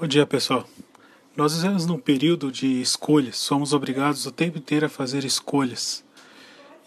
Bom 0.00 0.06
dia, 0.06 0.24
pessoal. 0.24 0.64
Nós 1.36 1.54
estamos 1.54 1.84
num 1.84 1.98
período 1.98 2.52
de 2.52 2.80
escolhas, 2.80 3.36
somos 3.36 3.72
obrigados 3.72 4.26
o 4.26 4.30
tempo 4.30 4.56
inteiro 4.56 4.86
a 4.86 4.88
fazer 4.88 5.24
escolhas. 5.24 6.04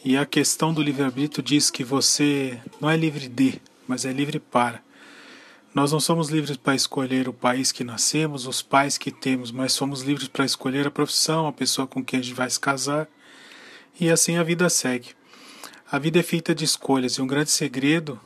E 0.06 0.16
a 0.16 0.26
questão 0.26 0.74
do 0.74 0.82
livre-arbítrio 0.82 1.44
diz 1.44 1.70
que 1.70 1.84
você 1.84 2.58
não 2.80 2.90
é 2.90 2.96
livre 2.96 3.28
de, 3.28 3.62
mas 3.86 4.06
é 4.06 4.14
livre 4.14 4.40
para. 4.40 4.82
Nós 5.76 5.92
não 5.92 6.00
somos 6.00 6.30
livres 6.30 6.56
para 6.56 6.74
escolher 6.74 7.28
o 7.28 7.34
país 7.34 7.74
que 7.74 7.84
nascemos, 7.84 8.48
os 8.48 8.62
pais 8.62 8.98
que 8.98 9.12
temos, 9.12 9.52
mas 9.52 9.74
somos 9.74 10.04
livres 10.04 10.30
para 10.30 10.46
escolher 10.46 10.88
a 10.88 10.92
profissão, 10.92 11.48
a 11.48 11.52
pessoa 11.52 11.86
com 11.86 12.02
quem 12.02 12.22
a 12.22 12.24
gente 12.24 12.34
vai 12.34 12.50
se 12.50 12.62
casar. 12.62 13.10
E 14.00 14.10
assim 14.10 14.38
a 14.38 14.44
vida 14.44 14.70
segue. 14.70 15.10
A 15.92 16.00
vida 16.00 16.18
é 16.18 16.24
feita 16.24 16.56
de 16.56 16.64
escolhas 16.64 17.16
e 17.16 17.22
um 17.22 17.28
grande 17.28 17.52
segredo 17.52 18.18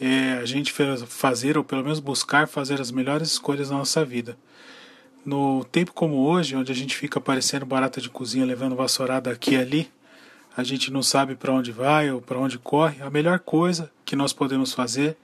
é 0.00 0.34
a 0.34 0.44
gente 0.44 0.72
fazer, 1.06 1.56
ou 1.56 1.64
pelo 1.64 1.82
menos 1.82 2.00
buscar 2.00 2.48
fazer 2.48 2.80
as 2.80 2.90
melhores 2.90 3.32
escolhas 3.32 3.70
na 3.70 3.78
nossa 3.78 4.04
vida. 4.04 4.36
No 5.24 5.64
tempo 5.64 5.92
como 5.92 6.26
hoje, 6.26 6.54
onde 6.56 6.70
a 6.70 6.74
gente 6.74 6.96
fica 6.96 7.20
parecendo 7.20 7.64
barata 7.64 8.00
de 8.00 8.10
cozinha 8.10 8.44
levando 8.44 8.76
vassourada 8.76 9.30
aqui 9.30 9.54
e 9.54 9.56
ali, 9.56 9.90
a 10.56 10.62
gente 10.62 10.90
não 10.90 11.02
sabe 11.02 11.34
para 11.34 11.52
onde 11.52 11.72
vai 11.72 12.10
ou 12.10 12.20
para 12.20 12.38
onde 12.38 12.58
corre, 12.58 13.02
a 13.02 13.10
melhor 13.10 13.38
coisa 13.40 13.90
que 14.04 14.14
nós 14.14 14.32
podemos 14.32 14.72
fazer 14.72 15.16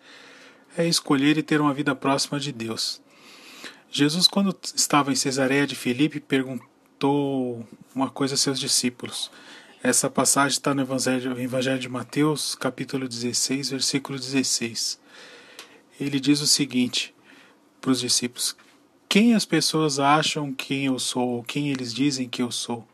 é 0.76 0.86
escolher 0.86 1.36
e 1.36 1.42
ter 1.42 1.60
uma 1.60 1.74
vida 1.74 1.94
próxima 1.94 2.40
de 2.40 2.50
Deus. 2.50 3.00
Jesus, 3.90 4.26
quando 4.26 4.56
estava 4.74 5.12
em 5.12 5.16
Cesareia 5.16 5.66
de 5.66 5.74
Filipe, 5.74 6.20
perguntou 6.20 7.66
uma 7.94 8.08
coisa 8.08 8.34
a 8.34 8.38
seus 8.38 8.58
discípulos. 8.58 9.30
Essa 9.82 10.10
passagem 10.10 10.58
está 10.58 10.74
no 10.74 10.82
Evangelho, 10.82 11.40
Evangelho 11.40 11.78
de 11.78 11.88
Mateus, 11.88 12.54
capítulo 12.54 13.08
16, 13.08 13.70
versículo 13.70 14.18
16. 14.18 15.00
Ele 15.98 16.20
diz 16.20 16.42
o 16.42 16.46
seguinte 16.46 17.14
para 17.80 17.90
os 17.90 18.00
discípulos: 18.00 18.54
Quem 19.08 19.34
as 19.34 19.46
pessoas 19.46 19.98
acham 19.98 20.52
quem 20.52 20.84
eu 20.84 20.98
sou, 20.98 21.26
ou 21.26 21.42
quem 21.42 21.70
eles 21.70 21.94
dizem 21.94 22.28
que 22.28 22.42
eu 22.42 22.50
sou? 22.50 22.86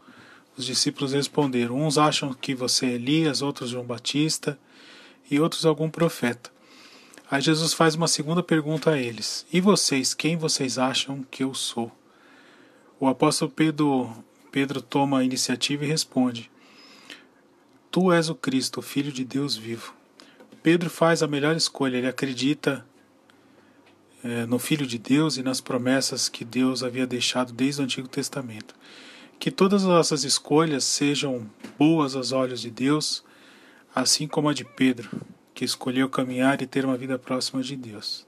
Os 0.57 0.65
discípulos 0.65 1.13
responderam: 1.13 1.75
Uns 1.75 1.99
acham 1.99 2.33
que 2.33 2.55
você 2.55 2.87
é 2.87 2.93
Elias, 2.93 3.43
outros 3.43 3.71
João 3.71 3.85
Batista 3.85 4.57
e 5.29 5.41
outros 5.41 5.67
algum 5.67 5.91
profeta. 5.91 6.53
Aí 7.29 7.43
Jesus 7.43 7.73
faz 7.73 7.97
uma 7.97 8.07
segunda 8.07 8.45
pergunta 8.45 8.93
a 8.93 8.97
eles: 8.97 9.45
E 9.53 9.61
vocês, 9.61 10.15
quem 10.15 10.37
vocês 10.37 10.79
acham 10.79 11.25
que 11.33 11.43
eu 11.43 11.53
sou? 11.53 11.91
O 13.01 13.09
apóstolo 13.09 13.51
Pedro, 13.51 14.25
Pedro 14.53 14.81
toma 14.81 15.19
a 15.19 15.25
iniciativa 15.25 15.85
e 15.85 15.89
responde: 15.89 16.49
Tu 17.97 18.13
és 18.13 18.29
o 18.29 18.35
Cristo, 18.35 18.83
Filho 18.83 19.11
de 19.11 19.25
Deus 19.25 19.57
vivo. 19.57 19.95
Pedro 20.63 20.91
faz 20.91 21.23
a 21.23 21.27
melhor 21.27 21.57
escolha, 21.57 21.97
ele 21.97 22.07
acredita 22.07 22.85
é, 24.23 24.45
no 24.45 24.59
Filho 24.59 24.87
de 24.87 24.99
Deus 24.99 25.39
e 25.39 25.43
nas 25.43 25.63
promessas 25.63 26.29
que 26.29 26.45
Deus 26.45 26.83
havia 26.83 27.07
deixado 27.07 27.55
desde 27.55 27.81
o 27.81 27.85
Antigo 27.85 28.07
Testamento. 28.07 28.75
Que 29.39 29.51
todas 29.51 29.85
as 29.85 29.89
nossas 29.89 30.25
escolhas 30.25 30.85
sejam 30.85 31.51
boas 31.79 32.15
aos 32.15 32.33
olhos 32.33 32.61
de 32.61 32.71
Deus, 32.71 33.25
assim 33.95 34.29
como 34.29 34.51
a 34.51 34.53
de 34.53 34.67
Pedro, 34.67 35.09
que 35.55 35.65
escolheu 35.65 36.07
caminhar 36.07 36.61
e 36.61 36.67
ter 36.67 36.85
uma 36.85 36.99
vida 36.99 37.19
próxima 37.19 37.63
de 37.63 37.77
Deus. 37.77 38.27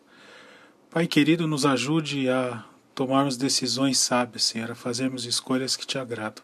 Pai 0.89 1.07
querido, 1.07 1.47
nos 1.47 1.67
ajude 1.67 2.31
a 2.31 2.65
tomarmos 2.95 3.37
decisões 3.37 3.99
sábias, 3.99 4.45
Senhor, 4.45 4.71
a 4.71 4.75
fazermos 4.75 5.27
escolhas 5.27 5.77
que 5.77 5.87
te 5.87 5.99
agradam. 5.99 6.43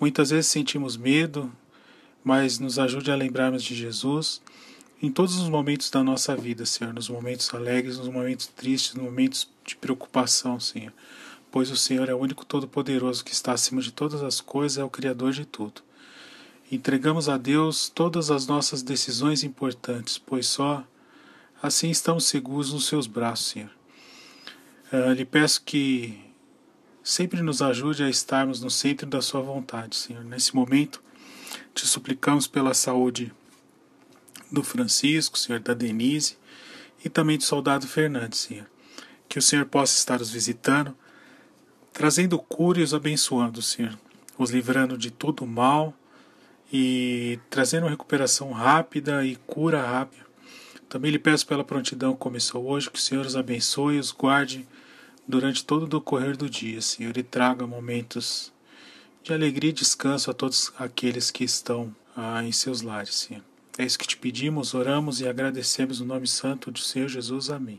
Muitas 0.00 0.30
vezes 0.30 0.46
sentimos 0.46 0.96
medo, 0.96 1.52
mas 2.24 2.58
nos 2.58 2.78
ajude 2.78 3.10
a 3.10 3.16
lembrarmos 3.16 3.62
de 3.62 3.74
Jesus 3.74 4.40
em 5.02 5.10
todos 5.10 5.36
os 5.36 5.48
momentos 5.48 5.90
da 5.90 6.04
nossa 6.04 6.36
vida, 6.36 6.64
Senhor, 6.64 6.94
nos 6.94 7.08
momentos 7.08 7.52
alegres, 7.52 7.98
nos 7.98 8.08
momentos 8.08 8.46
tristes, 8.46 8.94
nos 8.94 9.04
momentos 9.04 9.48
de 9.64 9.74
preocupação, 9.74 10.60
Senhor. 10.60 10.92
Pois 11.50 11.72
o 11.72 11.76
Senhor 11.76 12.08
é 12.08 12.14
o 12.14 12.18
único 12.18 12.46
Todo-Poderoso 12.46 13.24
que 13.24 13.32
está 13.32 13.52
acima 13.52 13.82
de 13.82 13.90
todas 13.90 14.22
as 14.22 14.40
coisas, 14.40 14.78
é 14.78 14.84
o 14.84 14.88
Criador 14.88 15.32
de 15.32 15.44
tudo. 15.44 15.82
Entregamos 16.70 17.28
a 17.28 17.36
Deus 17.36 17.88
todas 17.88 18.30
as 18.30 18.46
nossas 18.46 18.80
decisões 18.80 19.42
importantes, 19.42 20.18
pois 20.18 20.46
só 20.46 20.84
assim 21.60 21.90
estamos 21.90 22.24
seguros 22.24 22.72
nos 22.72 22.86
seus 22.86 23.08
braços, 23.08 23.46
Senhor. 23.46 23.70
Uh, 24.92 25.12
lhe 25.12 25.24
peço 25.24 25.62
que 25.62 26.18
sempre 27.02 27.42
nos 27.42 27.60
ajude 27.60 28.04
a 28.04 28.08
estarmos 28.08 28.60
no 28.60 28.70
centro 28.70 29.06
da 29.06 29.20
Sua 29.20 29.40
vontade, 29.40 29.96
Senhor. 29.96 30.24
Nesse 30.24 30.54
momento, 30.54 31.02
te 31.74 31.86
suplicamos 31.86 32.46
pela 32.46 32.74
saúde 32.74 33.32
do 34.50 34.62
Francisco, 34.62 35.38
Senhor, 35.38 35.60
da 35.60 35.74
Denise 35.74 36.36
e 37.04 37.08
também 37.08 37.38
do 37.38 37.44
soldado 37.44 37.86
Fernandes, 37.86 38.40
Senhor. 38.40 38.66
Que 39.28 39.38
o 39.38 39.42
Senhor 39.42 39.64
possa 39.64 39.96
estar 39.96 40.20
os 40.20 40.30
visitando, 40.30 40.94
trazendo 41.92 42.38
cura 42.38 42.80
e 42.80 42.82
os 42.82 42.92
abençoando, 42.92 43.62
Senhor, 43.62 43.98
os 44.38 44.50
livrando 44.50 44.98
de 44.98 45.10
todo 45.10 45.46
mal 45.46 45.94
e 46.72 47.38
trazendo 47.50 47.86
recuperação 47.86 48.52
rápida 48.52 49.24
e 49.24 49.36
cura 49.36 49.82
rápida. 49.82 50.24
Também 50.88 51.10
lhe 51.10 51.18
peço 51.18 51.46
pela 51.46 51.64
prontidão 51.64 52.12
que 52.12 52.18
começou 52.18 52.66
hoje, 52.66 52.90
que 52.90 52.98
o 52.98 53.02
Senhor 53.02 53.24
os 53.24 53.36
abençoe 53.36 53.96
e 53.96 53.98
os 53.98 54.12
guarde 54.12 54.68
durante 55.26 55.64
todo 55.64 55.84
o 55.84 55.88
decorrer 55.88 56.36
do 56.36 56.50
dia, 56.50 56.82
Senhor, 56.82 57.16
e 57.16 57.22
traga 57.22 57.66
momentos 57.66 58.52
de 59.22 59.32
alegria 59.32 59.70
e 59.70 59.72
descanso 59.72 60.30
a 60.30 60.34
todos 60.34 60.72
aqueles 60.78 61.30
que 61.30 61.44
estão 61.44 61.94
ah, 62.16 62.42
em 62.42 62.52
seus 62.52 62.82
lares, 62.82 63.14
Senhor. 63.14 63.42
É 63.78 63.84
isso 63.84 63.98
que 63.98 64.06
te 64.06 64.16
pedimos, 64.16 64.74
oramos 64.74 65.20
e 65.20 65.28
agradecemos 65.28 66.00
no 66.00 66.06
nome 66.06 66.26
santo 66.26 66.70
do 66.70 66.78
Senhor 66.78 67.08
Jesus. 67.08 67.48
Amém. 67.48 67.78